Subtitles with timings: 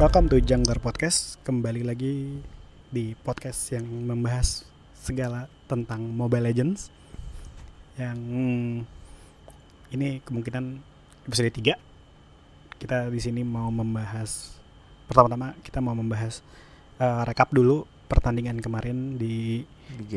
[0.00, 1.36] Welcome to Jungler Podcast.
[1.44, 2.40] Kembali lagi
[2.88, 4.64] di podcast yang membahas
[4.96, 6.88] segala tentang Mobile Legends.
[8.00, 8.70] Yang hmm,
[9.92, 10.80] ini kemungkinan
[11.28, 11.76] episode 3.
[12.80, 14.56] Kita di sini mau membahas
[15.04, 16.40] pertama-tama kita mau membahas
[16.96, 20.12] eh, rekap dulu pertandingan kemarin di di, G,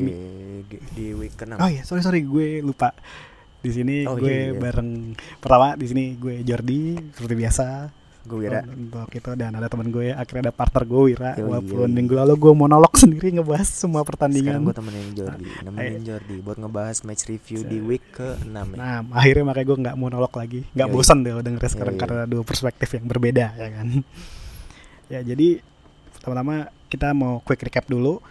[0.70, 2.96] G- di week ke-6 Oh iya, sorry sorry gue lupa.
[3.60, 4.60] Di sini Oh, gue iya, iya.
[4.60, 5.12] bareng
[5.44, 7.68] pertama di sini gue Jordi seperti biasa.
[8.24, 11.88] Gue Wira untuk itu dan ada teman gue akhirnya ada partner gue Wira Yoi, walaupun
[11.88, 11.92] yoi.
[11.92, 16.00] minggu lalu gue monolog sendiri ngebahas semua sekarang pertandingan gue temenin Jordi nemenin Ayo.
[16.08, 18.64] Jordi buat ngebahas match review di Se- week ke-6 ya.
[18.80, 20.96] nah akhirnya makanya gue nggak monolog lagi nggak Yoi.
[20.96, 22.02] bosan deh dengernya sekarang Yoi.
[22.08, 23.88] karena dua perspektif yang berbeda ya kan
[25.14, 25.48] ya jadi
[26.16, 26.56] pertama-tama
[26.88, 28.24] kita mau quick recap dulu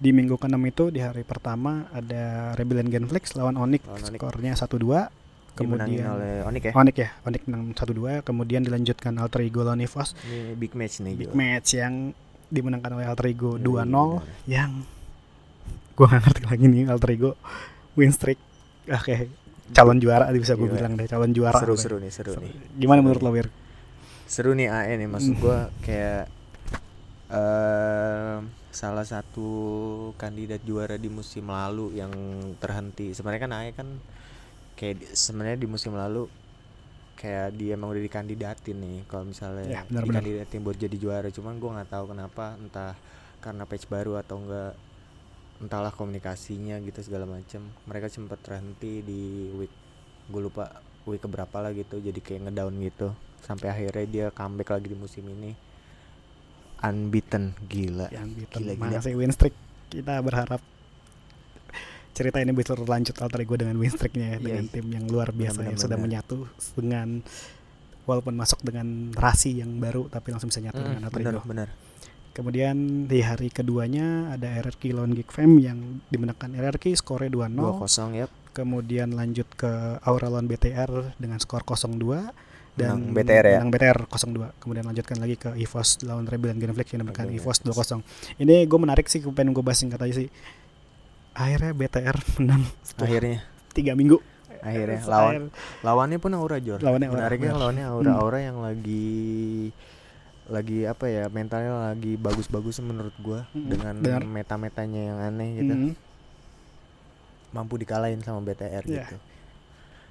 [0.00, 4.16] di minggu ke-6 itu di hari pertama ada Rebellion Genflix lawan Onyx Lawan Onyx.
[4.18, 5.19] skornya 1-2 dimenangin
[5.52, 6.72] kemudian oleh Onik ya?
[6.72, 11.14] Onyx ya Onyx menang 1-2 kemudian dilanjutkan Alter Ego lawan Evos ini big match nih
[11.14, 11.36] big gila.
[11.36, 11.94] match yang
[12.46, 14.24] dimenangkan oleh Alter Ego Yoi, 2-0 benar.
[14.46, 14.70] yang
[15.96, 17.30] gua nggak ngerti lagi nih Alter Ego
[17.92, 18.38] win streak.
[18.86, 19.28] Oke
[19.70, 21.54] calon juara bisa gue bilang deh calon juara.
[21.56, 22.50] Seru seru nih seru nih.
[22.74, 23.46] Gimana Seru menurut lo Wir?
[24.26, 25.40] seru nih AE nih maksud Hmm.
[25.40, 26.22] gue kayak
[27.28, 28.36] eh
[28.70, 29.48] salah satu
[30.14, 32.10] kandidat juara di musim lalu yang
[32.56, 33.10] terhenti.
[33.10, 33.88] Sebenarnya kan AE kan
[34.80, 36.24] kayak sebenarnya di musim lalu
[37.14, 40.24] kayak dia emang udah dikandidatin nih kalau misalnya Ya, benar-benar.
[40.24, 41.28] dikandidatin buat jadi juara.
[41.28, 42.96] Cuman gue nggak tahu kenapa entah
[43.38, 44.72] karena patch baru atau enggak
[45.60, 49.20] entahlah komunikasinya gitu segala macam mereka sempat terhenti di
[49.52, 49.68] week
[50.32, 50.72] gue lupa
[51.04, 53.12] week keberapa lah gitu jadi kayak ngedown gitu.
[53.40, 55.52] Sampai akhirnya dia comeback lagi di musim ini.
[56.80, 58.08] Unbeaten gila.
[58.08, 58.96] Yang beaten Gila, gila.
[58.96, 59.52] masih win streak?
[59.92, 60.64] Kita berharap
[62.20, 64.72] cerita ini bisa berlanjut Alter Ego dengan win streaknya ya, Iya, dengan iya.
[64.72, 65.80] tim yang luar biasa yang Benar-benar.
[65.80, 66.36] sudah menyatu
[66.76, 67.08] dengan
[68.02, 71.42] walaupun masuk dengan rasi yang baru tapi langsung bisa nyatu Hmm, dengan Alter bener Ego
[71.44, 71.68] bener
[72.30, 77.58] Kemudian di hari keduanya ada RRQ lawan Geek Fam yang dimenangkan RRQ skornya 2-0.
[77.58, 82.30] dua kosong ya Kemudian lanjut ke Aura lawan BTR dengan skor 0-2
[82.72, 83.58] dan Menang BTR ya?
[83.58, 84.46] menang BTR 0-2.
[84.58, 87.98] Kemudian lanjutkan lagi ke EVOS lawan Rebellion Genflex yang Oke, EVOS yes.
[87.98, 88.02] 2-0.
[88.38, 90.30] Ini gue menarik sih pengen gue bahas singkat aja sih.
[91.40, 92.62] Akhirnya BTR menang
[92.96, 93.40] akhirnya
[93.72, 94.20] tiga minggu.
[94.60, 95.34] akhirnya Akhir- lawan
[95.80, 97.60] lawannya pun Aura Jor Lawannya Aura, menariknya benar.
[97.64, 98.20] lawannya Aura Hmm.
[98.20, 99.08] Aura yang lagi
[100.46, 104.20] lagi apa ya mentalnya lagi bagus-bagus menurut gua Hmm, dengan benar.
[104.22, 105.92] meta-metanya yang aneh gitu Mm.
[107.50, 109.00] mampu dikalahin sama BTR Iya.
[109.00, 109.16] gitu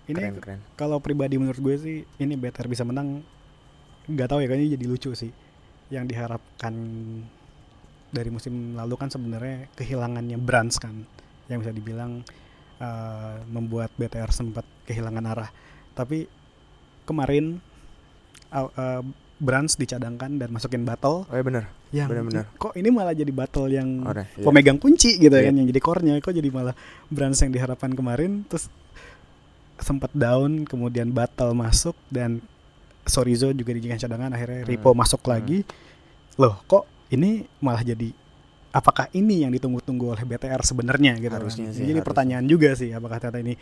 [0.07, 3.21] Ini keren keren kalau pribadi menurut gue sih ini BTR bisa menang
[4.07, 5.29] nggak tahu ya kayaknya jadi lucu sih
[5.87, 6.73] yang diharapkan
[8.09, 11.05] dari musim lalu kan sebenarnya kehilangannya Brands kan
[11.49, 12.21] yang bisa dibilang
[12.77, 15.49] eh, membuat BTR sempat kehilangan arah
[15.91, 16.29] tapi
[17.03, 17.57] kemarin
[18.49, 19.03] aw- eh,
[19.35, 22.45] Brands dicadangkan dan masukin battle oh ya bener yang benar-benar.
[22.53, 24.43] kok ini malah jadi battle yang Ora, iya.
[24.43, 25.47] pemegang kunci gitu Iya.
[25.47, 26.75] kan yang jadi core-nya kok jadi malah
[27.07, 28.67] Brands yang diharapkan kemarin terus
[29.75, 32.43] sempat down kemudian battle masuk dan
[33.03, 34.69] Sorizo juga dijadikan cadangan akhirnya Hmm.
[34.69, 35.31] Ripo masuk Hmm.
[35.31, 35.57] lagi
[36.35, 38.11] loh kok ini malah jadi
[38.71, 42.05] apakah ini yang ditunggu-tunggu oleh BTR sebenarnya gitu Harusnya kan sih, jadi harusnya.
[42.05, 43.53] pertanyaan juga sih apakah ternyata ini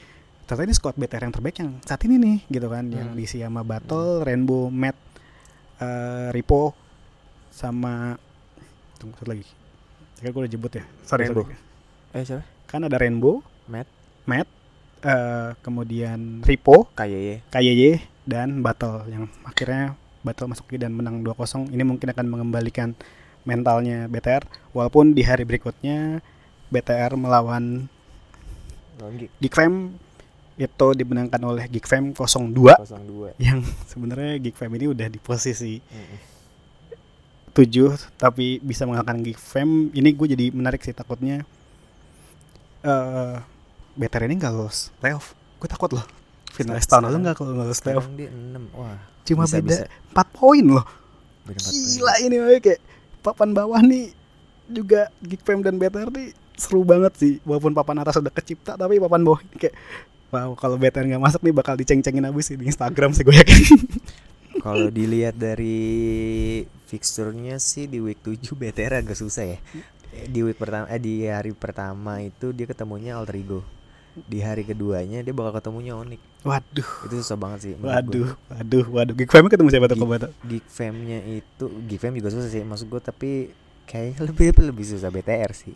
[0.44, 2.86] ternyata ini squad BTR yang terbaik yang saat ini nih gitu kan?
[2.88, 3.16] Yang Hmm.
[3.16, 4.96] diisi sama Battle Rainbow Matt
[5.78, 6.72] eh, Ripo
[7.50, 8.18] sama
[8.96, 9.46] tunggu satu lagi.
[10.16, 10.84] Kayaknya gue udah jebut ya.
[11.04, 11.46] Sorry, Rainbow.
[11.46, 11.58] sorry.
[12.14, 12.44] eh siapa?
[12.66, 13.88] Kan ada Rainbow Matt.
[14.24, 14.48] Matt
[15.02, 17.84] eh, kemudian Ripo KYY KYY
[18.24, 21.36] dan Battle yang akhirnya Battle masuk dan menang 2-0
[21.70, 22.92] ini mungkin akan mengembalikan
[23.48, 24.44] mentalnya BTR
[24.76, 26.20] walaupun di hari berikutnya
[26.68, 27.88] BTR melawan
[29.40, 29.96] Geekfam
[30.58, 35.80] itu dimenangkan oleh Geekfam 02 02 yang sebenarnya Geekfam ini udah di posisi.
[37.56, 41.48] 7 tapi bisa mengalahkan Geekfam ini gue jadi menarik sih takutnya.
[42.84, 43.36] Eh
[43.98, 45.38] BTR ini nggak lolos playoff.
[45.62, 46.06] Gue takut loh.
[46.52, 48.06] Final tahun lalu nggak kalau lolos playoff.
[48.10, 49.86] Sekarang dia 6 wah cuma bisa, beda bisa.
[50.14, 50.86] 4 poin loh.
[51.46, 52.26] Beda gila poin.
[52.26, 52.82] ini kayak
[53.26, 54.14] papan bawah nih
[54.68, 59.22] juga Geekfam dan BTR nih seru banget sih walaupun papan atas udah kecipta tapi papan
[59.24, 59.76] bawah ini kayak
[60.34, 63.78] wow kalau BTR nggak masuk nih bakal diceng-cengin abis di Instagram sih gue yakin
[64.58, 69.60] Kalau dilihat dari fixturnya sih di week 7 BTR agak susah ya.
[70.26, 73.38] Di week pertama eh di hari pertama itu dia ketemunya Alter.
[74.24, 76.22] Di hari keduanya dia bakal ketemunya Onyx.
[76.42, 77.94] waduh Itu susah banget sih menurut gua.
[77.94, 82.30] waduh waduh waduh Geekfam ketemu siapa tuh Geek- Kobato Geek Fam-nya itu Geek Fam juga
[82.30, 83.32] susah sih maksud gue tapi
[83.84, 85.76] kayak lebih lebih susah BTR sih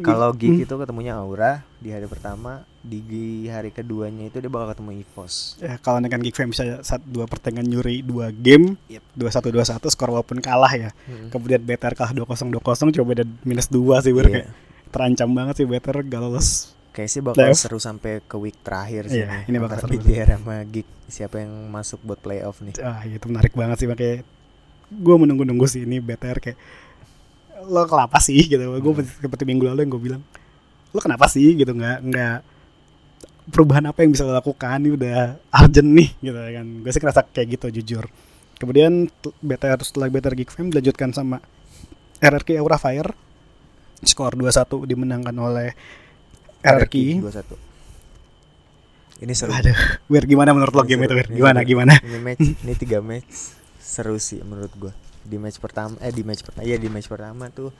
[0.00, 0.30] kalau?
[0.32, 2.98] Geek itu ketemunya Aura di hari pertama di
[3.46, 7.24] hari keduanya itu dia bakal ketemu EVOS ya kalau kan Geek Fam bisa satu dua
[7.24, 9.02] pertandingan nyuri dua game Yep.
[9.12, 11.30] dua satu dua satu skor walaupun kalah ya Mm.
[11.30, 14.34] kemudian BTR kalah dua kosong dua kosong coba beda minus dua sih bener Iya.
[14.36, 14.48] kayak
[14.90, 17.56] terancam banget sih BTR gak lolos Kayak sih bakal Playoff.
[17.58, 19.96] seru sampai ke week terakhir sih Iya, nih, ini bakal seru.
[19.96, 22.76] BTR sama Geek siapa yang masuk buat playoff nih?
[22.78, 24.20] Ah itu menarik banget sih makanya
[24.88, 26.58] gue menunggu-nunggu sih ini BTR kayak
[27.64, 28.36] lo kenapa sih?
[28.42, 28.60] gitu.
[28.74, 29.08] Gue Hmm.
[29.18, 30.22] seperti minggu lalu yang gue bilang
[30.90, 31.54] lo kenapa sih?
[31.54, 31.72] gitu.
[31.72, 32.36] Nggak nggak
[33.44, 35.16] perubahan apa yang bisa lo lakukan ini udah
[35.50, 36.66] urgent nih gitu kan.
[36.78, 38.04] Gue sih ngerasa kayak gitu jujur.
[38.54, 39.08] Kemudian
[39.40, 41.40] BTR setelah BTR Geek Fam dilanjutkan sama
[42.18, 43.10] RRQ Aura Fire.
[43.98, 44.50] Skor 2-1
[44.84, 45.72] dimenangkan oleh
[46.62, 47.58] RRQ 21
[49.22, 49.54] ini seru.
[49.54, 49.74] Aduh,
[50.10, 51.30] Wir gimana menurut lo game itu Wir?
[51.30, 51.94] Gimana gimana?
[52.02, 54.92] ini match ini tiga match seru sih menurut gua.
[55.22, 57.70] Di match pertama eh di match pertama ya di match pertama tuh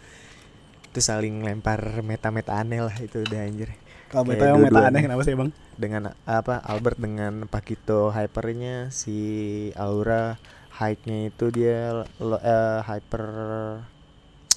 [0.86, 3.74] itu saling lempar meta-meta aneh lah itu udah anjir.
[4.06, 5.50] Kalau BTR yang meta aneh kenapa sih bang?
[5.72, 10.36] dengan apa Albert dengan Pakito hypernya si Aura
[10.78, 13.24] high-nya itu dia lo- eh, hyper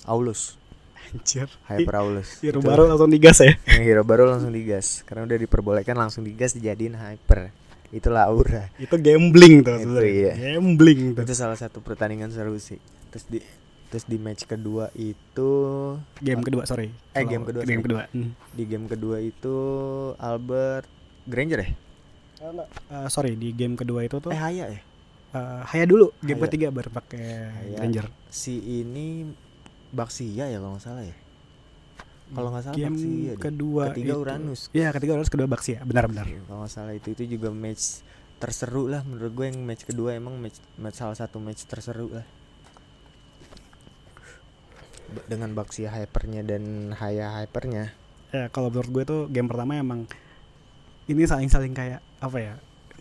[0.06, 0.60] Aulus
[1.08, 1.48] Anjir.
[1.66, 3.54] hyper Aulus Hero Itu baru langsung digas ya.
[3.68, 7.54] yang hero baru langsung digas karena udah diperbolehkan langsung digas dijadiin hyper
[7.90, 10.12] itulah Aura Itu gambling tuh Itu, sebenarnya.
[10.12, 10.34] iya.
[10.52, 11.22] Gambling tuh.
[11.22, 13.40] itu salah satu pertandingan seru sih terus di
[13.86, 15.52] terus di match kedua itu
[16.18, 16.90] Game kedua sorry.
[17.12, 17.86] Eh, Kalau game kedua, Game sorry.
[17.86, 18.04] kedua.
[18.10, 18.32] Hmm.
[18.50, 19.56] di game kedua itu
[20.18, 20.90] Albert
[21.24, 21.70] Granger ya
[22.86, 24.82] Eh, sorry di game kedua itu tuh eh Haya ya
[25.32, 26.46] eh, Haya dulu game Haya.
[26.46, 27.78] ketiga baru pakai Haya.
[27.80, 28.06] Ranger.
[28.28, 29.32] si ini
[29.96, 31.16] Baksia ya kalau nggak salah ya
[32.28, 33.38] kalau nggak salah Game Baksia deh.
[33.40, 36.26] kedua ketiga itu- Uranus Iya ketiga Uranus kedua Baxia benar-benar.
[36.26, 38.04] Iya, kalau nggak salah itu itu juga match
[38.36, 42.26] terseru lah menurut gue yang match kedua emang match, match salah satu match terseru lah
[45.26, 47.94] dengan Baksia hypernya dan Haya hypernya
[48.30, 50.04] Ya kalau menurut gue tuh game pertama emang
[51.06, 52.54] ini saling-saling kayak apa ya?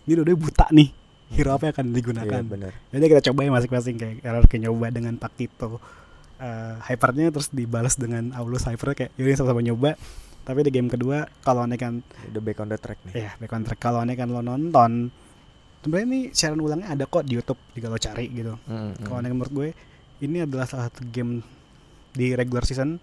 [0.05, 0.93] Ini udah buta nih.
[1.33, 2.29] Hero apa yang akan digunakan?
[2.37, 5.81] iya benar Jadi kita coba ya masing-masing kayak RRQ nyoba dengan Pakito
[6.41, 9.95] eh hypernya terus dibalas dengan Aulus hyper kayak ini sama-sama nyoba.
[10.45, 13.53] Tapi di game kedua kalau aneh kan udah back on the track nih ya back
[13.57, 15.09] on track kalau aneh kan lo nonton
[15.81, 18.53] sebenarnya ini siaran ulangnya ada kok di YouTube jika lo cari gitu.
[18.69, 19.21] Mm, Kalau mm.
[19.25, 19.69] aneh menurut gue
[20.21, 21.41] ini adalah salah satu game
[22.13, 23.01] di regular season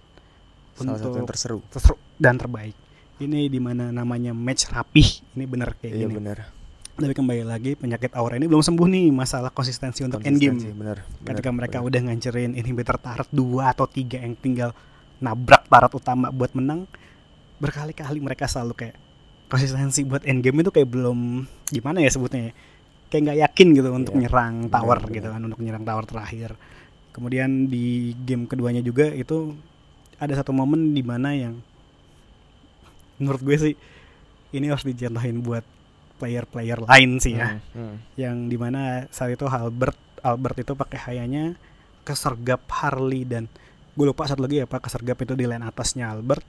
[0.77, 2.77] salah satu yang untuk terseru terseru dan terbaik.
[3.17, 5.25] Ini di mana namanya match rapih.
[5.33, 6.17] Ini bener kayak iya gini.
[6.21, 6.60] benar
[7.01, 10.53] Tapi kembali lagi penyakit aura ini belum sembuh nih masalah konsistensi untuk endgame.
[10.53, 11.87] Konsistensi, benar ketika mereka benar.
[11.89, 14.69] udah ngancerin inhibitor turret dua atau tiga yang tinggal
[15.17, 16.85] nabrak turret utama buat menang
[17.57, 18.97] berkali-kali mereka selalu kayak
[19.49, 22.53] konsistensi buat endgame itu kayak belum gimana ya sebutnya ya
[23.09, 25.15] kayak nggak yakin gitu untuk Iya, nyerang tower benar.
[25.17, 26.49] gitu kan untuk nyerang tower terakhir
[27.11, 29.57] kemudian di game keduanya juga itu
[30.15, 31.57] ada satu momen di mana yang
[33.17, 33.73] menurut gue sih
[34.53, 35.65] ini harus dicontohin buat
[36.21, 37.57] player-player lain sih ya.
[37.57, 37.95] Hmm, hmm.
[38.21, 41.57] yang di mana saat itu Albert Albert itu pakai hayanya
[42.05, 43.49] kesergap Harley dan
[43.97, 46.45] gue lupa satu lagi apa kesergap itu di lane atasnya Albert.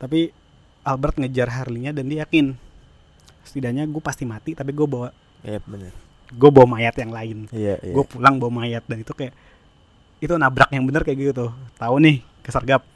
[0.00, 0.32] Tapi
[0.88, 2.56] Albert ngejar Harley-nya dan dia yakin
[3.44, 5.12] setidaknya gue pasti mati tapi gue bawa
[5.44, 5.92] iya benar
[6.30, 7.38] gue bawa mayat yang lain.
[7.50, 7.94] Iya iya.
[7.94, 9.34] Gue pulang bawa mayat dan itu kayak
[10.22, 11.50] itu nabrak yang bener kayak gitu.
[11.74, 12.86] Tahu nih kesergap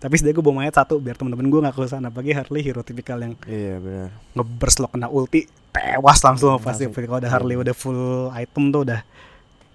[0.00, 2.80] tapi setidaknya gue bawa mayat satu biar temen-temen gue nggak ke sana apalagi Harley hero
[2.80, 4.08] tipikal yang iya benar.
[4.32, 9.00] ngeburst lo kena ulti tewas langsung pasti kalau udah Harley udah full item tuh udah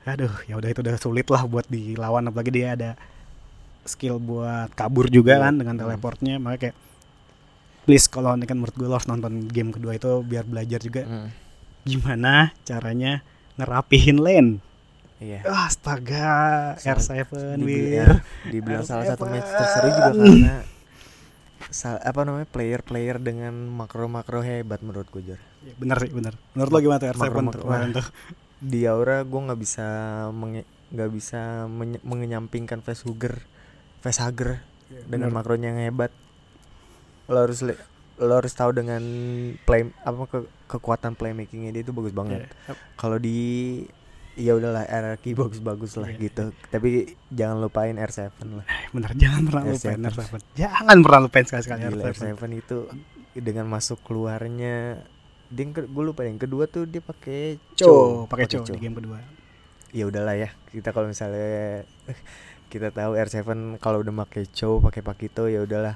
[0.05, 2.29] aduh ya udah itu udah sulit lah buat dilawan.
[2.29, 2.93] Apalagi dia ada
[3.85, 5.43] skill buat kabur juga Iya.
[5.49, 6.37] kan dengan teleportnya.
[6.37, 6.75] Makanya kayak
[7.85, 11.29] please kalau kan menurut gue lo harus nonton game kedua itu biar belajar juga Hmm,
[11.85, 13.21] gimana caranya
[13.57, 14.57] ngerapihin lane
[15.17, 18.89] iya astaga Salah- R7 Dibilang- dibilang R7.
[18.89, 20.55] salah satu match terseru juga karena
[21.67, 25.39] sal- apa namanya player-player dengan makro-makro hebat menurut gue Jor.
[25.61, 28.07] Ya, bener sih bener menurut lo gimana tuh R7 Makro- tuh makro- kemarin tuh
[28.57, 29.87] Di Aura gue nggak bisa
[30.87, 33.43] nggak bisa menye- mengenyampingkan facehugger
[33.99, 34.63] facehugger
[35.03, 35.35] dengan Bener.
[35.35, 36.11] makronya yang hebat.
[37.25, 37.77] Lo harus li-
[38.15, 39.01] lo harus tahu dengan
[39.59, 42.47] play apa ke- kekuatan playmakingnya dia itu bagus banget.
[42.47, 42.73] Iya.
[42.95, 43.81] Kalau di
[44.35, 46.19] ya udahlah RRQ bagus-bagus lah Iya.
[46.27, 46.45] gitu.
[46.67, 48.19] Tapi jangan lupain R7
[48.51, 48.65] lah.
[48.95, 49.73] bener jangan pernah R7.
[49.73, 50.23] lupain R7
[50.53, 52.77] jangan pernah lupain sekali-sekali Gila, R7 R7 itu
[53.35, 54.99] dengan masuk keluarnya
[55.45, 59.19] dia gue lupa yang kedua tuh dia pakai Co, pakai co di game kedua.
[59.91, 60.49] Ya udahlah ya.
[60.67, 61.85] Kita kalau misalnya
[62.71, 63.45] kita tahu R7
[63.79, 65.95] kalau udah pakai co, pakai Pakito ya udahlah.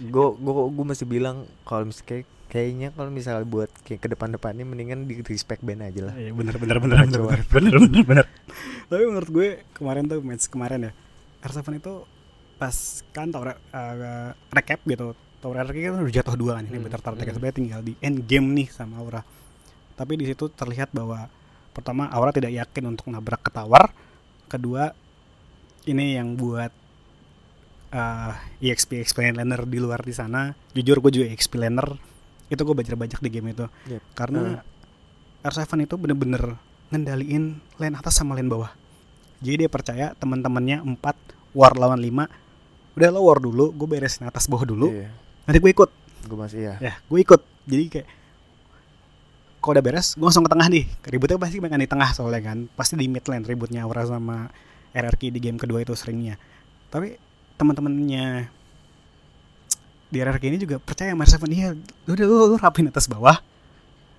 [0.00, 5.06] Gue gue gue masih bilang kalau misalnya kayaknya kalau misalnya buat kayak ke depan-depannya mendingan
[5.06, 6.14] di respect band aja lah.
[6.18, 7.40] Iya bener bener bener bener bener.
[7.46, 8.26] Bener bener bener.
[8.90, 10.92] tapi menurut gue kemarin tuh match kemarin ya
[11.46, 11.94] R7 itu
[12.58, 12.76] pas
[13.14, 15.14] kan Tower uh, recap gitu.
[15.40, 17.24] Tower RRQ kan udah jatuh dua kan ini Hmm, bentar tar hmm.
[17.24, 19.24] sebenarnya tinggal di end game nih sama Aura.
[19.96, 21.32] Tapi di situ terlihat bahwa
[21.72, 23.88] pertama Aura tidak yakin untuk nabrak ke tower.
[24.50, 24.92] Kedua
[25.88, 26.68] ini yang buat
[27.94, 30.52] uh, EXP explainer di luar di sana.
[30.76, 32.09] Jujur gue juga EXP laner
[32.50, 33.64] itu gue belajar banyak di game itu.
[33.88, 34.02] Yep.
[34.12, 34.42] karena
[35.40, 36.58] R7 itu bener-bener
[36.90, 38.68] ngendaliin lane atas sama lane bawah.
[39.40, 42.28] Jadi dia percaya teman-temannya 4 war lawan 5
[42.98, 45.08] udah lo war dulu gue beresin atas bawah dulu Iya.
[45.46, 45.90] nanti gue ikut.
[46.28, 46.74] Gue masih ya.
[46.82, 47.40] ya gue ikut.
[47.64, 48.08] Jadi kayak
[49.60, 50.84] kalau udah beres gue langsung ke tengah nih.
[51.08, 52.58] Ributnya pasti banyak di tengah soalnya kan.
[52.74, 54.50] Pasti di mid lane ributnya Aura sama
[54.90, 56.36] RRQ di game kedua itu seringnya.
[56.90, 57.14] Tapi
[57.56, 58.50] teman-temannya
[60.10, 61.70] di RRQ ini juga percaya sama R7 iya
[62.04, 63.38] udah lu, lu rapin atas bawah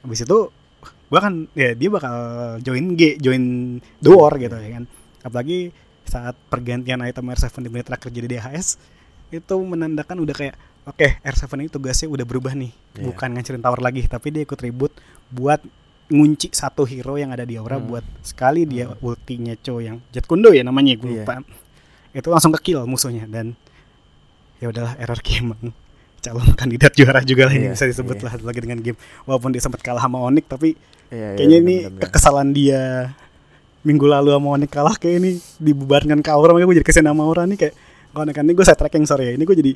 [0.02, 0.40] habis itu
[0.82, 2.16] gue kan ya dia bakal
[2.60, 3.44] join G join
[4.02, 4.84] war gitu ya kan
[5.22, 8.80] apalagi saat pergantian item R7 di menit terakhir jadi DHS
[9.30, 13.08] itu menandakan udah kayak oke R7 ini tugasnya udah berubah nih Iya.
[13.08, 14.92] bukan ngancurin tower lagi tapi dia ikut ribut
[15.28, 15.60] buat
[16.08, 17.88] ngunci satu hero yang ada di aura Hmm.
[17.88, 19.00] buat sekali dia Hmm.
[19.02, 21.24] ultinya Cho yang Jet Kundo ya namanya gue Iya.
[21.24, 21.40] lupa
[22.12, 23.56] itu langsung ke kill musuhnya dan
[24.60, 25.72] ya udahlah RRQ emang
[26.22, 28.26] calon kandidat juara juga lah ini Iya, bisa disebut iya.
[28.30, 30.78] lah lagi dengan game walaupun dia sempat kalah sama Onyx tapi
[31.12, 32.02] Iya, iya, kayaknya ini bener-bener.
[32.08, 32.82] kekesalan dia
[33.82, 37.26] minggu lalu sama Onyx kalah kayak ini dibubarkan ke Aura makanya gue jadi kesian sama
[37.26, 37.74] Aura nih kayak
[38.12, 39.72] kalau kan ini gue side tracking sorry ya ini gue jadi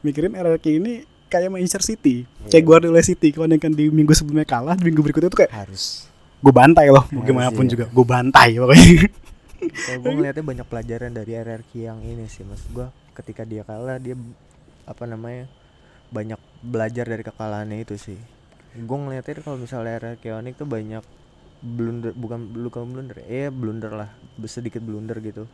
[0.00, 0.92] mikirin RRQ ini
[1.26, 2.64] kayak Manchester City kayak Iya.
[2.64, 6.06] Guardiola City kalau kan di minggu sebelumnya kalah di minggu berikutnya tuh kayak harus.
[6.38, 7.72] gue bantai loh mau gimana pun iya.
[7.74, 9.10] juga gue bantai pokoknya
[9.58, 13.98] Kalau gue ngeliatnya banyak pelajaran dari RRQ yang ini sih mas gue ketika dia kalah
[13.98, 14.14] dia
[14.86, 15.50] apa namanya
[16.08, 18.18] banyak belajar dari kekalahannya itu sih.
[18.74, 21.04] Gue ngeliatnya kalau misalnya Onyx tuh banyak
[21.58, 24.10] blunder bukan bukan blunder eh blunder lah
[24.44, 25.44] sedikit blunder gitu.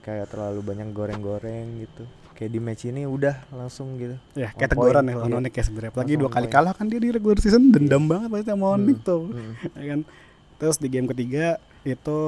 [0.00, 2.04] Kayak terlalu banyak goreng-goreng gitu.
[2.32, 4.14] Kayak di match ini udah langsung gitu.
[4.32, 5.38] Ya kayak teguran ya lawan iya.
[5.42, 5.90] Onyx ya sebenarnya.
[5.90, 6.54] Apalagi Langsung dua kali point.
[6.54, 9.22] kalah kan dia di regular season dendam banget pasti sama Onyx Hmm, tuh.
[9.28, 9.52] Hmm.
[9.74, 10.00] ya kan?
[10.58, 11.46] Terus di game ketiga
[11.82, 12.18] itu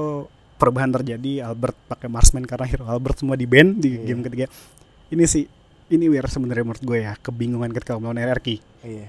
[0.57, 4.03] perubahan terjadi Albert pakai marksman karena hero Albert semua di ban di Iya.
[4.09, 4.47] game ketiga.
[5.09, 5.45] Ini sih
[5.91, 8.49] ini weird sebenarnya menurut gue ya kebingungan ketika melawan RRQ
[8.83, 9.09] iya.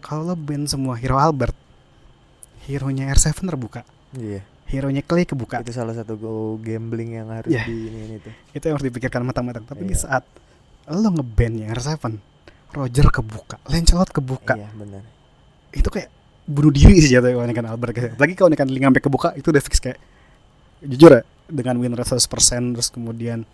[0.00, 1.52] Kalau lo ban semua hero Albert
[2.64, 3.84] hero nya R7 terbuka.
[4.16, 4.40] Iya.
[4.64, 5.60] Hero nya Clay kebuka.
[5.60, 7.68] Itu salah satu go gambling yang harus Iya.
[7.68, 8.32] di ini, ini tuh.
[8.54, 9.66] Itu yang harus dipikirkan matang-matang.
[9.68, 10.08] Tapi di Iya.
[10.08, 10.24] saat
[10.88, 12.16] lo ngeban ya R7
[12.70, 14.54] Roger kebuka Lancelot kebuka.
[14.56, 15.02] Iya benar.
[15.74, 16.08] Itu kayak
[16.48, 18.16] bunuh diri sih jatuhnya kalau kan Albert.
[18.16, 19.98] Lagi kalau kan link sampai kebuka itu udah fix kayak
[20.80, 23.44] jujur ya dengan win rate 100% terus kemudian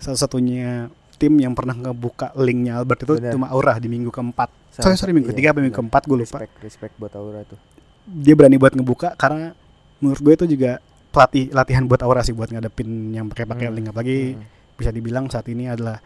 [0.00, 3.32] satu-satunya tim yang pernah ngebuka linknya Albert itu Bener.
[3.32, 6.38] cuma Aura di minggu keempat sorry sorry minggu iya, ketiga apa minggu keempat gue lupa
[6.38, 7.58] respect respect buat Aura tuh
[8.04, 9.54] dia berani buat ngebuka karena
[9.98, 13.76] menurut gue itu juga pelatih latihan buat Aura sih buat ngadepin yang pakai pakai Hmm.
[13.78, 14.42] link apalagi Hmm.
[14.74, 16.02] bisa dibilang saat ini adalah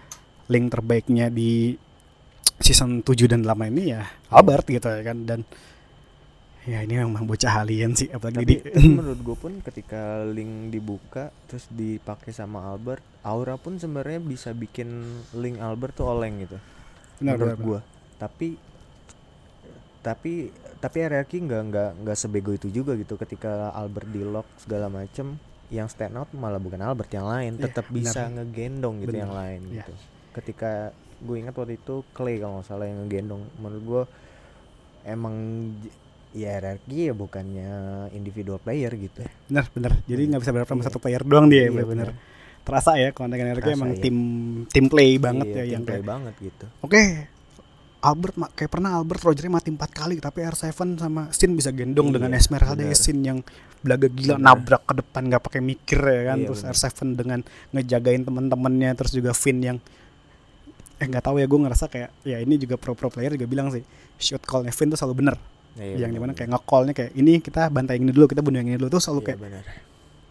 [0.47, 1.73] link terbaiknya di
[2.59, 5.41] season 7 dan 8 ini ya Albert gitu ya kan dan
[6.69, 10.69] ya ini memang bocah alien sih apalagi tapi, di tapi menurut gue pun ketika link
[10.69, 16.61] dibuka terus dipakai sama Albert Aura pun sebenarnya bisa bikin link Albert tuh oleng gitu
[17.25, 17.81] Benar, menurut benar, gue
[18.21, 18.49] tapi
[19.99, 23.19] tapi tapi RRQ nggak nggak nggak sebego itu juga gitu.
[23.19, 25.35] Ketika Albert di lock segala macem
[25.69, 27.59] yang stand out malah bukan Albert yang lain.
[27.59, 27.99] Iya, tetap benar.
[27.99, 29.77] bisa ngegendong gitu Benar, yang lain iya.
[29.83, 29.93] gitu.
[30.39, 33.43] Ketika gue ingat waktu itu Clay kalau nggak salah yang ngegendong.
[33.59, 34.03] Menurut gue
[35.03, 35.35] emang
[36.31, 37.71] ya RRQ ya bukannya
[38.13, 40.89] individual player gitu benar benar jadi nggak bisa berharap sama Iya.
[40.89, 42.27] satu player doang dia Iya, benar benar benar.
[42.63, 43.17] terasa ya RRQ
[43.59, 44.01] Terasa, emang iya.
[44.01, 44.17] tim
[44.69, 47.03] tim play banget Iya, ya yang play kayak banget gitu oke
[47.99, 52.09] Albert ma- kayak pernah Albert Rogernya mati empat kali tapi R7 sama Sin bisa gendong
[52.09, 52.95] Iya, dengan Esmeralda benar.
[52.95, 53.43] Sin yang
[53.79, 54.47] belaga gila Benar.
[54.55, 56.75] nabrak ke depan nggak pakai mikir ya kan Iya, terus benar.
[56.77, 57.41] R7 dengan
[57.73, 59.79] ngejagain teman-temannya terus juga Finn yang
[60.95, 63.71] eh nggak tahu ya gue ngerasa kayak ya ini juga pro pro player juga bilang
[63.71, 63.83] sih
[64.17, 65.37] shoot callnya Finn tuh selalu bener
[65.77, 68.69] Iya, yang di mana kayak nge-callnya kayak ini kita bantai ini dulu kita bunuh yang
[68.69, 69.65] ini dulu tuh selalu Iya, kayak benar.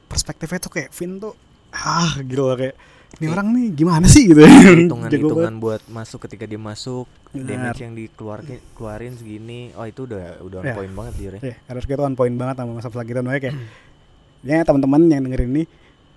[0.08, 1.34] perspektifnya tuh kayak Finn tuh
[1.72, 2.76] ah gitu loh kayak
[3.18, 3.32] ini Iya.
[3.32, 7.72] orang nih gimana sih gitu hitungan hitungan buat masuk ketika dia masuk Benar.
[7.72, 10.76] damage yang dikeluarin keluarin segini oh itu udah udah on Ya.
[10.76, 12.92] point banget dia Ya, harus kita on point banget sama masa
[13.24, 13.56] makanya kayak
[14.48, 15.64] ya teman-teman yang dengerin ini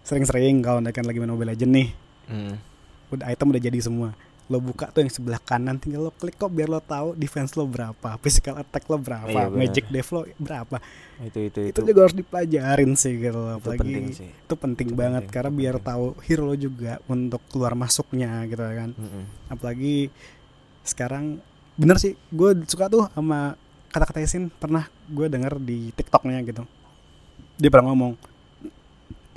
[0.03, 1.89] sering-sering kalau kan lagi main Mobile Legend nih,
[2.27, 2.55] hmm.
[3.13, 4.17] udah item udah jadi semua.
[4.51, 7.71] Lo buka tuh yang sebelah kanan tinggal lo klik kok biar lo tahu defense lo
[7.71, 10.77] berapa, physical attack lo berapa, Iya, magic dev lo berapa.
[11.23, 13.55] itu itu Itu, itu, juga harus dipelajarin sih gitu loh.
[13.55, 16.99] itu Apalagi penting sih itu penting Itu banget penting, karena biar tahu hero lo juga
[17.07, 18.91] untuk keluar masuknya gitu kan.
[18.91, 19.25] Mm-mm.
[19.47, 20.11] apalagi
[20.83, 21.39] sekarang
[21.79, 23.55] bener sih gue suka tuh sama
[23.89, 26.67] kata-kata Yasin pernah gue denger di tiktoknya gitu
[27.55, 28.19] dia pernah ngomong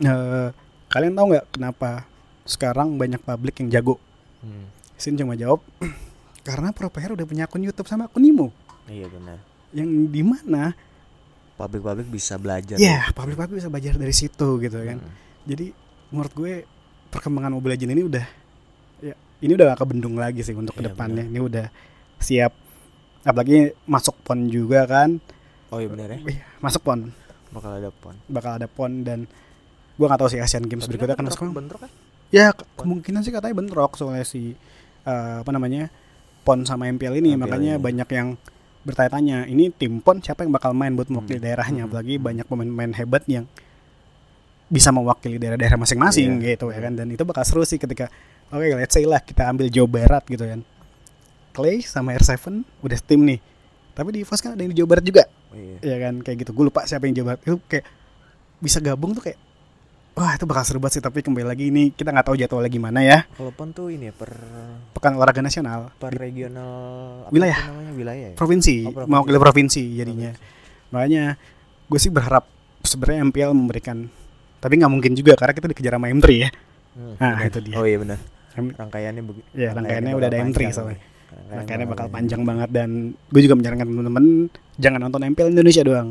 [0.01, 0.49] eh,
[0.87, 2.05] kalian tahu nggak kenapa
[2.43, 4.01] sekarang banyak publik yang jago
[4.43, 4.67] Hmm.
[5.03, 5.59] Sin cuma jawab
[6.47, 8.55] karena Pro Player udah punya akun YouTube sama akun Nimo
[8.85, 9.37] Iya benar.
[9.71, 10.71] yang di mana
[11.53, 12.75] Publik-publik bisa belajar.
[12.75, 15.11] ya publik-publik bisa belajar dari situ gitu kan Hmm.
[15.43, 15.69] jadi
[16.09, 16.53] menurut gue
[17.09, 18.25] perkembangan Mobile Legends ini udah
[19.01, 21.67] ya ini udah gak kebendung lagi sih untuk Iya, ke depannya ini udah
[22.17, 22.55] siap
[23.21, 25.19] apalagi masuk pon juga kan
[25.67, 26.19] Oh iya benar ya.
[26.23, 27.11] Iya, masuk pon
[27.49, 28.15] Bakal ada pon.
[28.25, 29.29] bakal ada pon dan
[29.93, 31.91] gua nggak tahu sih Asian Games Tapi berikutnya kan bentrok, masuk bentrok kan?
[32.29, 34.57] ya ke- kemungkinan sih katanya bentrok soalnya si
[35.03, 35.87] eh, apa namanya
[36.41, 37.81] pon sama MPL ini MPL makanya ini.
[37.81, 38.27] banyak yang
[38.81, 41.45] bertanya-tanya ini tim pon siapa yang bakal main buat mewakili Hmm.
[41.45, 41.89] daerahnya Hmm.
[41.89, 43.47] apalagi banyak pemain-pemain hebat yang
[44.65, 46.57] bisa mewakili daerah-daerah masing-masing Iya.
[46.57, 48.09] gitu ya kan dan itu bakal seru sih ketika
[48.49, 50.65] oke let's say lah kita ambil Jawa Barat gitu kan
[51.51, 52.41] Clay sama R7
[52.81, 53.39] udah tim nih
[53.93, 55.77] tapi di EVOS kan ada yang di Jawa Barat juga Iya.
[55.79, 57.85] ya kan kayak gitu gue lupa siapa yang Jawa Barat itu kayak
[58.57, 59.37] bisa gabung tuh kayak
[60.13, 62.99] wah itu bakal seru banget sih tapi kembali lagi ini kita nggak tahu jadwalnya gimana
[63.01, 64.29] ya Kalau pon tuh ini ya per
[64.91, 66.69] pekan olahraga nasional per di regional
[67.23, 67.59] apa Wilayah.
[67.65, 68.35] namanya wilayah ya.
[68.35, 69.09] provinsi, Oh, provinsi.
[69.09, 70.31] mewakili provinsi jadinya
[70.89, 71.23] makanya
[71.83, 72.45] gue sih berharap
[72.79, 74.05] sebenarnya MPL memberikan
[74.59, 76.49] tapi nggak mungkin juga karena kita dikejar sama M3 ya
[76.93, 77.49] Hmm, Nah, benar.
[77.49, 77.73] itu dia.
[77.73, 78.21] Oh iya benar.
[78.53, 79.47] Rangkaiannya begitu.
[79.51, 82.89] ya rangkaiannya udah ada M3 soalnya Rangkaiannya rangkaiannya bakal panjang banget dan
[83.27, 84.25] gue juga menyarankan teman-teman
[84.77, 86.09] jangan nonton MPL Indonesia doang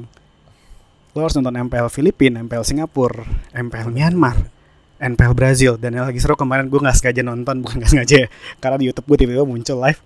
[1.12, 4.48] lo harus nonton MPL Filipina, MPL Singapura, MPL Myanmar,
[4.96, 5.76] MPL Brazil.
[5.76, 8.28] Dan yang lagi seru kemarin gue nggak sengaja nonton bukan nggak sengaja ya
[8.58, 10.00] karena di YouTube gue tiba-tiba muncul live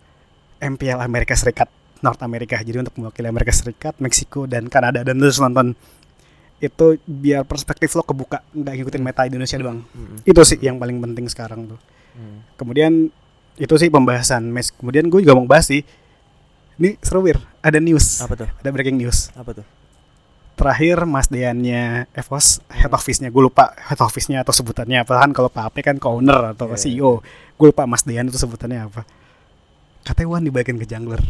[0.58, 1.70] MPL Amerika Serikat
[2.02, 5.06] North America jadi untuk mewakili Amerika Serikat, Meksiko dan Kanada.
[5.06, 5.78] Dan terus nonton.
[6.56, 9.84] Itu biar perspektif lo kebuka nggak ngikutin meta Indonesia doang.
[10.24, 11.80] Itu sih yang paling penting sekarang tuh.
[12.16, 12.40] Hmm.
[12.56, 13.12] kemudian
[13.60, 15.84] itu sih pembahasan mes kemudian gue juga mau bahas sih
[16.80, 17.40] ini seru Wir.
[17.64, 18.20] Ada news.
[18.20, 18.48] Apa tuh?
[18.48, 19.32] ada breaking news.
[19.32, 19.66] Apa tuh?
[20.56, 25.20] Terakhir Mas Deannya Evos head office-nya gue lupa head office-nya atau sebutannya apa.
[25.20, 27.20] Kan kalau Pak Ape kan ke owner atau Iya, CEO
[27.56, 29.04] gue lupa Mas Dean itu sebutannya apa.
[30.02, 31.20] Katanya Wan dibagiin ke jungler.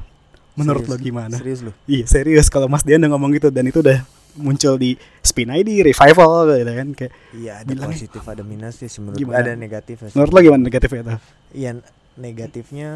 [0.54, 0.96] Menurut Serius?
[0.96, 1.36] lo gimana?
[1.36, 1.72] Serius lu?
[1.84, 2.48] iya serius.
[2.48, 4.00] Kalau Mas Dean udah ngomong gitu dan itu udah
[4.36, 8.88] muncul di Spin ID revival gitu kan kayak Iya ada Bilangnya positif ada minus sih
[9.00, 9.40] menurut Gimana?
[9.40, 10.12] ada negatif sih.
[10.12, 11.14] menurut lo gimana negatifnya itu
[11.56, 11.70] Iya
[12.14, 12.90] negatifnya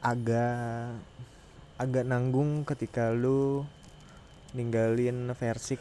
[0.00, 0.96] agak
[1.76, 3.68] agak nanggung ketika lu
[4.56, 5.78] ninggalin Versik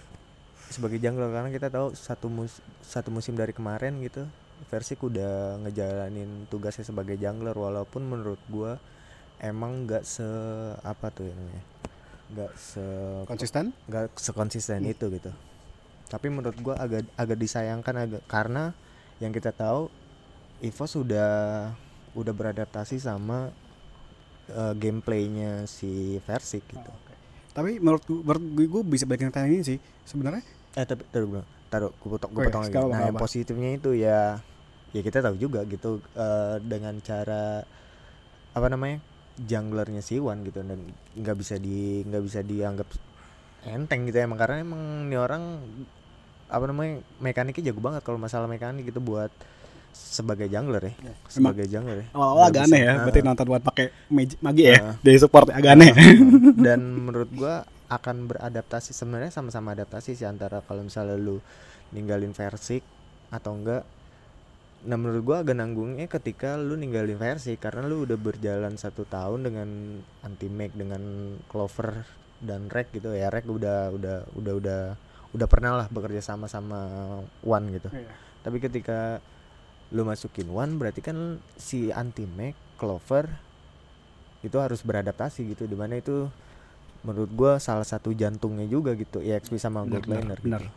[0.67, 4.27] sebagai jungler karena kita tahu satu mus satu musim dari kemarin gitu
[4.67, 8.75] Versik udah ngejalanin tugasnya sebagai jungler walaupun menurut gua
[9.39, 10.27] emang nggak se
[10.83, 11.63] apa tuh ya namanya
[12.35, 12.85] nggak se
[13.29, 13.65] konsisten?
[13.87, 14.91] nggak sekonsisten Hmm.
[14.91, 15.31] itu gitu.
[16.09, 18.75] Tapi menurut gua agak agak disayangkan agak karena
[19.23, 19.87] yang kita tahu
[20.63, 21.31] Evo sudah
[22.15, 23.51] udah beradaptasi sama
[24.49, 26.91] eh, gameplaynya si Versik gitu
[27.55, 30.43] tapi menurut gue, menurut gue, gue bisa balikin pertanyaan ini sih sebenarnya.
[30.75, 31.43] Eh tapi taruh dulu
[31.75, 32.77] taruh gue potong gue potong lagi.
[32.77, 34.39] nah yang positifnya itu ya
[34.95, 37.65] ya kita tahu juga gitu eh, dengan cara
[38.55, 39.03] apa namanya
[39.35, 40.79] junglernya si Wan gitu dan
[41.19, 42.87] nggak bisa di nggak bisa dianggap
[43.67, 45.59] enteng gitu emang karena emang ini orang
[46.47, 49.33] apa namanya mekaniknya jago banget kalau masalah mekanik gitu buat
[49.95, 50.93] sebagai jungler ya.
[51.31, 52.07] Sebagai jungler ya.
[52.11, 53.25] awal-awal agak aneh ya Ah, berarti ah.
[53.25, 53.85] nonton buat pakai
[54.43, 54.77] magi, ya?
[54.77, 54.95] Ah.
[54.99, 55.91] dari support agak aneh.
[56.65, 61.39] Dan menurut gua akan beradaptasi sebenarnya sama-sama adaptasi sih antara kalau misalnya lu
[61.95, 62.83] ninggalin Versik
[63.31, 63.83] atau enggak.
[64.85, 69.47] Nah menurut gua agak nanggungnya ketika lu ninggalin versi karena lu udah berjalan satu tahun
[69.49, 69.69] dengan
[70.21, 71.01] anti make dengan
[71.47, 72.05] clover
[72.43, 73.31] dan rek gitu ya.
[73.31, 74.81] Rek udah udah udah udah
[75.35, 76.87] udah pernah lah bekerja sama sama
[77.43, 77.89] one gitu.
[77.91, 78.13] Iya.
[78.45, 79.17] tapi ketika
[79.93, 83.29] lu masukin one berarti kan si anti make clover
[84.41, 86.29] itu harus beradaptasi gitu di mana itu
[87.05, 90.73] menurut gua salah satu jantungnya juga gitu EXP sama Benar, gold laner benar, gitu.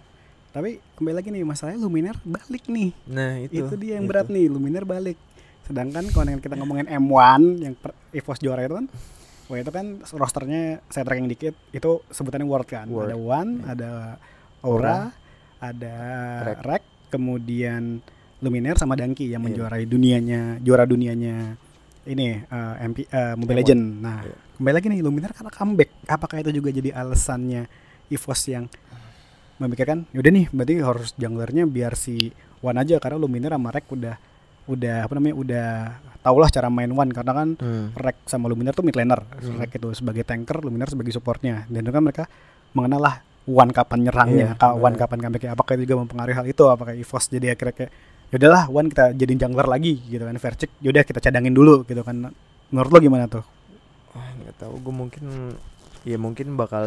[0.52, 4.12] tapi kembali lagi nih masalahnya Luminer balik nih nah itu itu, dia yang itu.
[4.12, 5.16] berat nih Luminer balik
[5.64, 8.88] sedangkan kalau kita ngomongin M1 yang per, EVOS juara itu kan
[9.48, 13.08] Wah itu kan rosternya saya tracking dikit itu sebutannya World kan World.
[13.08, 13.90] ada One ada
[14.60, 15.08] Aura
[15.56, 15.96] ada
[16.44, 16.58] Rek.
[16.68, 18.04] Rek kemudian
[18.40, 19.46] Luminer sama Danki yang Iya.
[19.46, 21.58] menjuarai dunianya juara dunianya
[22.04, 23.60] ini eh, MP eh, Mobile M1.
[23.60, 24.34] Legend nah Iya.
[24.54, 27.62] kembali lagi nih Luminer karena comeback apakah itu juga jadi alasannya
[28.08, 28.64] EVOS yang
[29.58, 34.14] memikirkan yaudah nih berarti harus junglernya biar si One aja karena Luminer sama Rek udah
[34.66, 35.68] udah apa namanya udah
[36.20, 37.90] tau lah cara main One karena kan Hmm.
[37.92, 39.58] Rek sama Luminer tuh mid laner Hmm.
[39.58, 42.24] Rek itu sebagai tanker Luminer sebagai supportnya dan itu kan mereka
[42.70, 46.64] mengenal lah One kapan nyerangnya ka- One kapan comebacknya apakah itu juga mempengaruhi hal itu
[46.64, 47.92] apakah EVOS jadi akhirnya kayak
[48.28, 52.32] yaudahlah One kita jadiin jungler lagi gitu kan Vercik yaudah kita cadangin dulu gitu kan.
[52.68, 53.44] Menurut lo gimana tuh?
[54.10, 54.74] Wah, nggak tahu.
[54.78, 55.24] Gue mungkin
[56.02, 56.86] ya mungkin bakal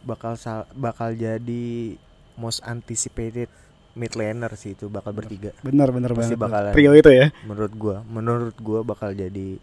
[0.00, 1.96] bakal sal- bakal jadi
[2.34, 3.48] most anticipated
[3.94, 5.54] mid laner sih itu bakal bertiga.
[5.60, 6.38] Bener bener Pasti banget.
[6.40, 6.72] bakalan.
[6.72, 7.26] trio itu ya?
[7.42, 9.58] menurut gua menurut gua bakal jadi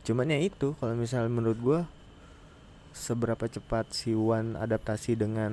[0.00, 1.78] cuman ya itu kalau misalnya menurut gua
[2.90, 5.52] seberapa cepat si Wan adaptasi dengan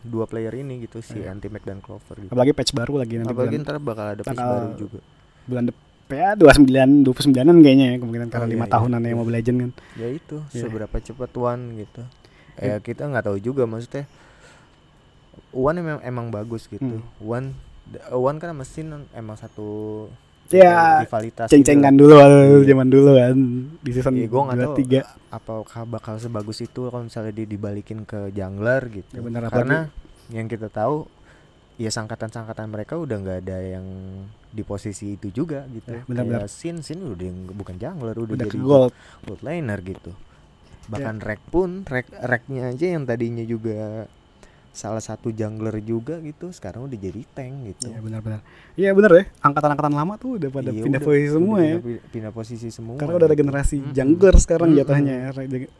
[0.00, 1.32] dua player ini gitu si Iya.
[1.32, 4.22] anti Mac dan Clover gitu apalagi patch baru lagi nanti apalagi bulan, ntar bakal ada
[4.22, 4.98] patch baru juga
[5.44, 8.66] bulan depan ya dua sembilan dua puluh sembilanan kayaknya ya kemungkinan karena Oh, iya, lima
[8.66, 8.72] iya.
[8.72, 10.60] tahunan ya Mobile Legend kan ya itu Iya.
[10.60, 12.02] seberapa cepat Wan gitu
[12.54, 12.60] Iya.
[12.60, 14.04] ya kita nggak tahu juga maksudnya
[15.50, 17.02] Wan emang emang bagus gitu Hmm.
[17.18, 17.44] Wan
[18.10, 20.08] Wan kan mesin emang satu
[20.50, 21.52] ya rivalitas gitu.
[21.56, 22.66] ceng-cengan dulu waktu Iya.
[22.68, 23.36] zaman dulu kan
[23.80, 28.28] di season Iya, gua dua tiga apakah bakal sebagus itu kalau misalnya dia dibalikin ke
[28.30, 29.10] jungler gitu.
[29.10, 29.88] Ya bener, Karena
[30.28, 31.08] yang kita tahu
[31.74, 33.86] ya sangkatan-sangkatan mereka udah nggak ada yang
[34.48, 35.90] di posisi itu juga gitu.
[35.90, 36.46] Ya, benar-benar.
[36.46, 38.92] Kayak Sin Sin udah yang- bukan jungler udah, udah jadi gold
[39.24, 40.12] gold laner gitu.
[40.14, 40.86] Ya.
[40.86, 44.06] Bahkan Rek pun Rek Reknya aja yang tadinya juga
[44.74, 47.86] salah satu jungler juga gitu sekarang udah jadi tank gitu.
[47.88, 48.40] Iya benar-benar.
[48.74, 49.24] Iya benar ya.
[49.38, 51.76] Angkatan-angkatan lama tuh udah pada Iya, pindah udah- posisi udah semua ya.
[51.78, 52.94] pindah, pindah posisi semua.
[52.98, 53.42] Karena udah ada gitu.
[53.46, 53.94] generasi Mm-mm.
[53.94, 54.80] jungler sekarang Mm-mm.
[54.82, 55.16] jatuhnya.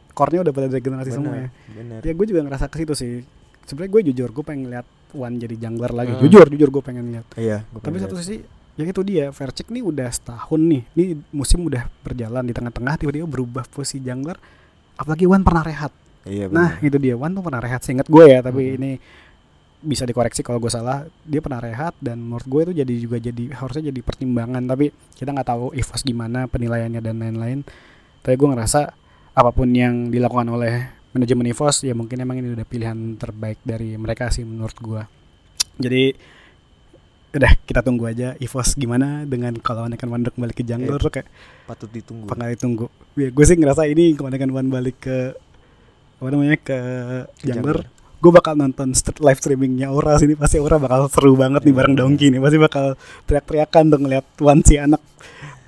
[0.09, 1.47] Core-nya udah pada ada generasi Bener, semua ya.
[1.69, 1.99] bener.
[2.01, 3.13] Ya gue juga ngerasa ke situ sih.
[3.65, 6.15] Sebenarnya gue jujur gue pengen lihat Wan jadi jungler lagi.
[6.15, 6.23] Hmm.
[6.23, 7.27] Jujur, jujur gue pengen lihat.
[7.35, 8.39] Iya, gua Tapi pengen satu sisi
[8.75, 10.81] ya itu dia Vercik nih udah setahun nih.
[10.93, 14.39] Nih musim udah berjalan di tengah-tengah tiba-tiba berubah posisi jungler.
[14.95, 15.91] Apalagi Wan pernah rehat.
[16.25, 16.87] Iya, Nah, bener.
[16.87, 17.13] itu dia.
[17.13, 18.77] Wan tuh pernah rehat seingat gue ya, tapi Mhm.
[18.77, 18.91] ini
[19.79, 21.05] bisa dikoreksi kalau gue salah.
[21.21, 25.29] Dia pernah rehat dan menurut gue itu jadi juga jadi harusnya jadi pertimbangan, tapi kita
[25.29, 27.61] nggak tahu EVOS gimana penilaiannya dan lain-lain.
[28.19, 28.89] Tapi gue ngerasa
[29.31, 30.73] apa pun yang dilakukan oleh
[31.11, 35.01] manajemen EVOS ya mungkin emang ini udah pilihan terbaik dari mereka sih menurut gue.
[35.77, 36.03] Jadi
[37.35, 41.27] udah kita tunggu aja EVOS gimana dengan kalau Anakin Wan balik ke jungler tuh kayak
[41.67, 42.25] patut ditunggu.
[42.25, 42.87] nggak ditunggu.
[43.13, 45.35] Ya, gue sih ngerasa ini kalau Anakin Wan balik ke
[46.25, 46.77] apa namanya ke
[47.39, 47.85] jungler
[48.15, 51.77] gue bakal nonton st- live streamingnya Aura sini pasti Aura bakal seru banget nih Iya,
[51.77, 51.99] bareng iya.
[52.01, 52.39] Dongki nih.
[52.41, 52.85] Pasti bakal
[53.23, 54.97] teriak-teriakan tuh ngeliat Wan si anak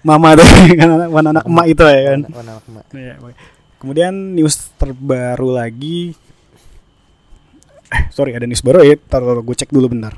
[0.01, 0.47] mama tuh
[0.79, 2.19] kan anak Wan anak emak itu ya kan?
[2.25, 2.85] Warna emak.
[2.97, 3.13] Iya,
[3.77, 6.17] kemudian news terbaru lagi.
[7.87, 10.17] Eh sorry ada news baru ya taruh gue cek dulu bentar.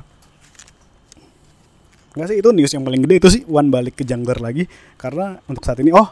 [2.10, 4.64] Enggak sih itu news yang paling gede itu sih Wan balik ke jungler lagi.
[4.96, 6.08] Karena untuk saat ini oh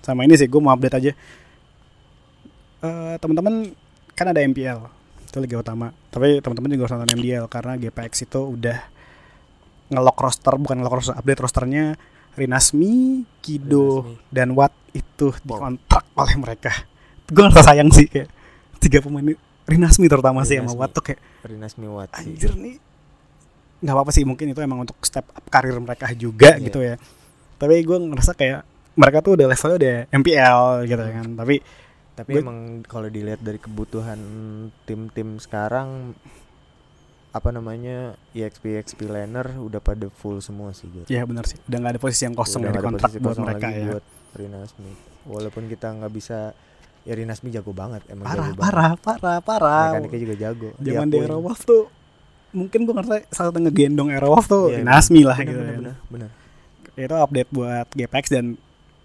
[0.00, 1.12] sama ini sih gue mau update aja
[2.78, 3.72] Eh teman-teman
[4.12, 4.80] kan ada MPL
[5.22, 8.78] itu liga utama tapi teman-teman juga harus nonton MDL karena GPX itu udah
[9.88, 11.84] ngelock roster bukan ngelock roster update rosternya
[12.32, 14.28] Rinasmi, Kido, Rinasmi.
[14.30, 16.72] dan Watt itu dikontrak oleh mereka
[17.26, 18.28] gue ngerasa sayang sih kayak
[18.78, 19.24] tiga pemain
[19.64, 20.78] Rinasmi terutama sih sama Rinasmi.
[20.78, 22.16] Watt tuh kayak Rinas Miwati.
[22.18, 22.76] anjir nih
[23.78, 26.62] nggak apa-apa sih mungkin itu emang untuk step up karir mereka juga Iya.
[26.62, 26.94] gitu ya
[27.54, 31.12] tapi gue ngerasa kayak mereka tuh udah levelnya udah MPL gitu Hmm.
[31.14, 31.56] kan tapi
[32.16, 34.16] Tapi emang kalau dilihat dari kebutuhan
[34.88, 36.16] tim-tim sekarang
[37.28, 41.04] apa namanya E EXP EXP laner udah pada full semua sih Jor.
[41.04, 43.66] ya benar sih udah nggak ada posisi yang kosong Udah dari kontrak buat kosong mereka
[43.68, 44.92] lagi ya buat Rinasmi.
[45.28, 46.38] Walaupun kita nggak bisa
[47.04, 50.68] ya Rinasmi jago banget emang parah jago parah parah parah Mekaniknya juga jago.
[50.80, 51.28] zaman di diakuin.
[51.28, 51.82] Era Wolf tuh
[52.56, 55.76] mungkin gue ngerasa salah satu ngegendong Era Wolf tuh Iya, Rinasmi lah bener, gitu bener,
[55.76, 56.30] bener, bener.
[56.96, 58.44] itu update buat GPX dan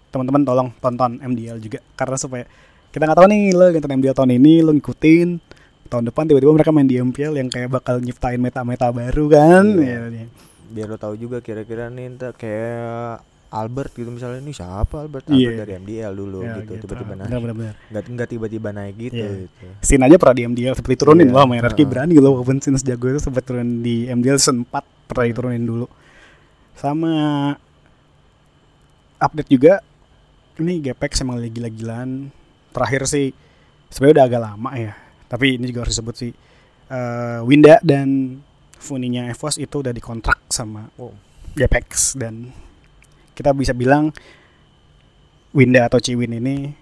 [0.08, 2.44] teman-teman tolong tonton MDL juga karena supaya
[2.92, 5.28] kita nggak tahu nih lo nonton MDL tahun ini lo ngikutin
[5.88, 10.08] tahun depan tiba-tiba mereka main di MPL yang kayak bakal nyiptain meta-meta baru kan Iya.
[10.08, 10.26] Ya, ya.
[10.68, 13.20] biar lo tahu juga kira-kira nih ntar kayak
[13.52, 15.36] Albert gitu misalnya nih siapa Albert Iya.
[15.52, 19.30] Albert dari MDL dulu Ya, gitu tiba-tiba naik benar-benar nggak nggak tiba-tiba naik gitu, Iya.
[19.44, 19.66] gitu.
[19.84, 21.88] Sin aja pernah di MDL seperti turunin Iya, loh RRQ heeh.
[21.88, 24.64] berani loh walaupun Sin sejago itu sempat turun di MDL 4
[25.08, 25.84] pernah diturunin dulu
[26.72, 27.12] sama
[29.16, 29.84] update juga
[30.56, 32.32] ini GPX emang lagi gila-gilaan
[32.72, 33.36] terakhir sih
[33.92, 34.92] sebenarnya udah agak lama ya
[35.32, 36.32] tapi ini juga harus disebut sih.
[36.92, 38.36] Eh, Winda dan
[38.76, 40.92] Funinya EVOS itu udah dikontrak sama.
[41.56, 42.52] GPX dan
[43.32, 44.12] kita bisa bilang
[45.56, 46.76] Winda atau Ciwin ini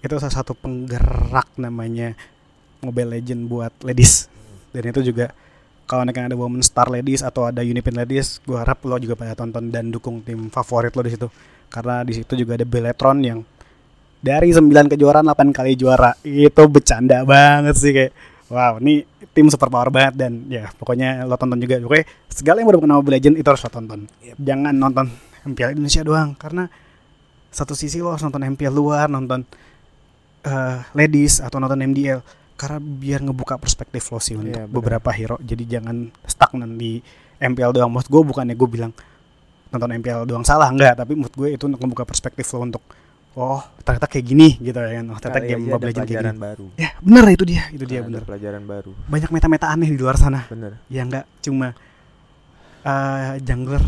[0.00, 2.16] itu salah satu penggerak namanya
[2.80, 4.32] Mobile Legend buat ladies.
[4.72, 5.36] Dan itu juga
[5.84, 9.36] kalau nanti ada Women Star Ladies atau ada Unipin Ladies gue harap lo juga pada
[9.36, 11.28] tonton dan dukung tim favorit lo di situ.
[11.68, 13.44] Karena di situ juga ada Beletron yang
[14.24, 14.64] dari 9
[14.96, 16.16] kejuaraan 8 kali juara.
[16.24, 18.12] Itu bercanda banget sih kayak
[18.48, 19.04] wow ini
[19.36, 20.16] tim super power banget.
[20.16, 21.76] Dan ya pokoknya lo tonton juga.
[21.84, 24.00] Oke segala yang berhubungan sama Mobile Legend itu harus lo tonton.
[24.24, 24.36] Yep.
[24.40, 25.06] jangan nonton
[25.44, 26.72] MPL Indonesia doang karena
[27.52, 29.44] satu sisi lo harus nonton MPL luar nonton
[30.42, 34.72] eh, ladies atau nonton MDL karena biar ngebuka perspektif lo sih untuk Iya, benar.
[34.72, 35.36] beberapa hero.
[35.42, 37.02] Jadi jangan stagnan di
[37.36, 37.90] MPL doang.
[37.92, 38.92] Maksud gue bukannya gue bilang
[39.68, 40.96] nonton MPL doang salah enggak.
[40.96, 42.82] Tapi menurut gue itu untuk membuka perspektif lo untuk
[43.34, 45.06] oh ternyata kayak gini gitu ya kan.
[45.10, 46.44] Oh ternyata Kali game Mobile Legends kayak pelajaran gini.
[46.46, 46.66] baru.
[46.76, 48.22] Ya bener itu dia itu dia bener.
[48.22, 48.92] pelajaran baru.
[49.06, 50.46] Banyak meta-meta aneh di luar sana.
[50.46, 50.78] Bener.
[50.86, 51.74] Ya enggak cuma
[52.82, 53.82] eh, jungler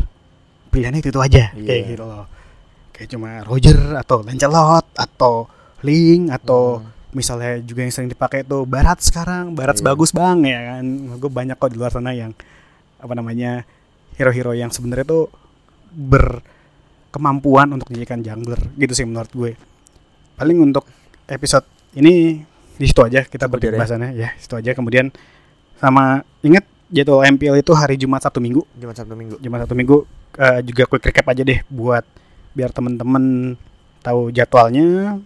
[0.69, 1.65] pilihannya itu, itu aja Iya.
[1.65, 2.25] kayak gitu loh.
[2.91, 5.35] Kayak cuma Roger atau Lancelot atau
[5.81, 6.89] Link atau Hmm.
[7.13, 9.53] misalnya juga yang sering dipakai tuh Barat sekarang.
[9.53, 9.85] Barat Iya.
[9.85, 10.85] bagus bang ya kan.
[11.17, 12.33] Gue banyak kok di luar sana yang
[12.97, 13.63] apa namanya
[14.17, 15.29] hero-hero yang sebenarnya tuh
[17.17, 19.57] berkemampuan untuk dijadikan jungler gitu sih menurut gue.
[20.37, 20.85] Paling untuk
[21.25, 21.65] episode
[21.97, 22.45] ini
[22.77, 24.77] di situ aja kita Cukup berarti ya, bahasannya ya situ aja.
[24.77, 25.09] Kemudian
[25.81, 28.69] sama inget jadwal MPL itu hari Jumat Sabtu Minggu?
[28.77, 29.41] Jumat Sabtu Minggu.
[29.41, 30.05] Jumat Sabtu Minggu.
[30.37, 32.05] Eh, juga quick recap aja deh buat
[32.53, 33.57] biar temen-temen
[34.05, 35.17] tahu jadwalnya.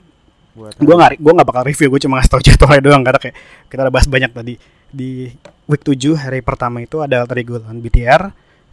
[0.54, 3.02] Buat gue nggak gue nggak bakal review gue cuma ngasih tau jadwalnya doang.
[3.02, 4.54] Karena kayak kita udah bahas banyak tadi.
[4.94, 5.34] Di
[5.66, 8.30] week 7 hari pertama itu ada Alter Ego lawan BTR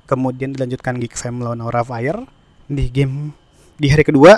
[0.08, 2.37] kemudian dilanjutkan Geek Fam lawan Aura Fire
[2.68, 3.32] di game
[3.76, 4.36] di hari kedua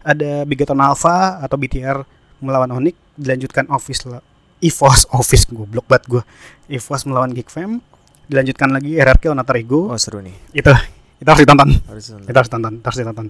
[0.00, 2.02] ada Bigaton Alpha atau BTR
[2.38, 4.24] melawan Onyx dilanjutkan Office la-
[4.58, 6.22] EVOS Office goblok banget gue
[6.70, 7.82] EVOS melawan Geek Fam
[8.24, 10.34] dilanjutkan lagi RRQ Alter Ego Oh seru nih.
[10.52, 10.70] itu
[11.18, 12.26] itu harus ditonton Harus nonton.
[12.26, 13.26] kita harus tonton harus ditonton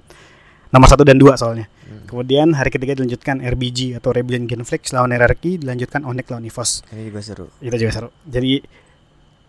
[0.69, 2.09] nomor satu dan dua soalnya Hmm.
[2.09, 6.71] Kemudian hari ketiga dilanjutkan RBG atau Rebellion Genflix lawan RRQ, dilanjutkan Onyx lawan EVOS.
[6.89, 7.47] Ini juga seru.
[7.61, 8.09] Itu juga seru.
[8.25, 8.65] Jadi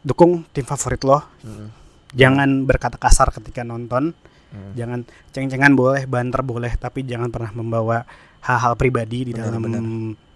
[0.02, 1.24] dukung tim favorit lo.
[1.40, 1.72] Hmm.
[2.12, 4.12] Jangan berkata kasar ketika nonton.
[4.54, 4.74] Hmm.
[4.78, 5.00] Jangan
[5.34, 8.06] ceng-cengan boleh, banter boleh, tapi jangan pernah membawa
[8.46, 9.82] hal-hal pribadi di Benar, dalam benar.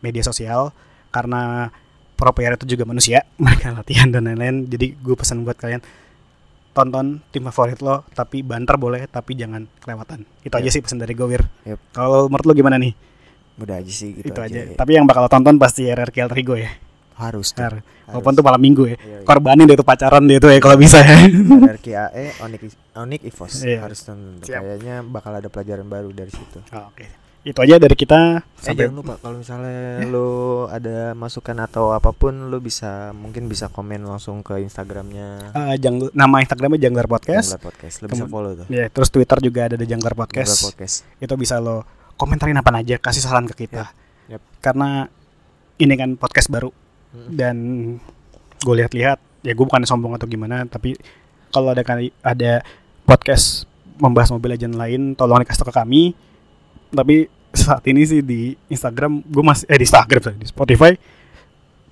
[0.02, 0.74] media sosial
[1.14, 1.70] karena
[2.18, 4.66] pro player itu juga manusia, mereka latihan dan lain-lain.
[4.66, 5.86] Jadi gue pesan buat kalian
[6.74, 10.26] tonton tim favorit lo, tapi banter boleh, tapi jangan kelewatan.
[10.42, 10.74] Itu aja Yap.
[10.74, 11.46] sih pesan dari Gowir.
[11.66, 11.80] Yap.
[11.94, 12.94] Kalau menurut lo gimana nih?
[13.58, 14.62] Udah aja sih gitu itu aja.
[14.66, 14.78] ya.
[14.78, 16.70] Tapi yang bakal tonton pasti RRQ Alter Ego ya.
[17.18, 17.66] Harus tuh.
[17.66, 18.08] Har- Harus.
[18.08, 18.96] Walaupun tuh malam minggu ya.
[18.96, 19.18] Iya, iya.
[19.26, 21.18] Korbanin dia tuh pacaran dia tuh ya kalau bisa ya.
[21.28, 22.62] RRQAE Onyx
[22.96, 23.80] Onyx EVOS Iya.
[23.84, 24.00] harus.
[24.42, 26.62] Kayaknya bakal ada pelajaran baru dari situ.
[26.72, 27.10] Oh, Oke.
[27.42, 28.44] Itu aja dari kita.
[28.44, 30.06] Eh Sampai jangan lupa kalau misalnya Ya.
[30.06, 30.28] lu
[30.68, 36.12] ada masukan atau apa pun lu bisa mungkin bisa komen langsung ke Instagramnya Eh, Jang-
[36.12, 37.56] nama Instagramnya Janglar Podcast.
[37.56, 37.96] Janglar Podcast.
[38.04, 38.68] Lu bisa follow tuh.
[38.68, 40.60] Ya, terus Twitter juga ada The Janglar Janglar Podcast.
[40.64, 40.96] Podcast.
[41.18, 41.88] Itu bisa lo
[42.20, 43.96] komentarin apa aja, kasih saran ke kita.
[44.28, 44.44] Yap.
[44.60, 45.08] Karena
[45.78, 46.68] ini kan podcast baru.
[47.14, 47.56] Dan
[48.58, 50.98] gue lihat-lihat ya gue bukan sombong atau gimana, tapi
[51.54, 52.62] kalau ada kali ada
[53.08, 56.14] podcast membahas Mobile Legend lain, tolong dikasih ke kami.
[56.92, 60.94] Tapi saat ini sih di Instagram gue masih eh di Instagram sorry, di Spotify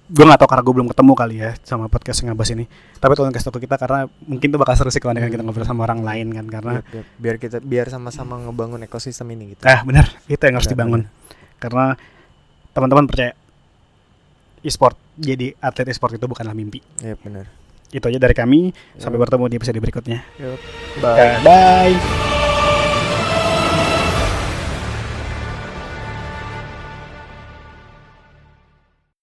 [0.05, 2.65] gue nggak tahu karena gue belum ketemu kali ya sama podcast yang ngebahas ini
[3.01, 5.41] tapi tolong kasih tau ke kita karena mungkin tuh bakal seru sih kalau dengan kita
[5.41, 7.05] ngobrol sama orang lain kan karena yap.
[7.17, 9.65] biar kita biar sama-sama ngebangun ekosistem ini gitu.
[9.65, 11.01] ah benar itu yang harus Benar, dibangun
[11.57, 11.97] karena
[12.77, 13.33] teman-teman percaya
[14.65, 17.45] e-sport jadi atlet e-sport itu bukanlah mimpi Iya benar.
[17.87, 19.23] itu aja dari kami sampai Yap.
[19.23, 20.59] bertemu di episode berikutnya Yap.
[20.99, 21.39] Bye.
[21.45, 22.34] bye